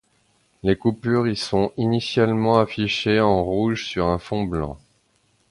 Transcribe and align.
Les 0.63 0.75
coupures 0.75 1.27
y 1.27 1.35
sont 1.35 1.71
initialement 1.77 2.57
affichées 2.57 3.19
en 3.19 3.43
rouge 3.43 3.85
sur 3.85 4.07
un 4.07 4.17
fond 4.17 4.45
blanc. 4.45 4.79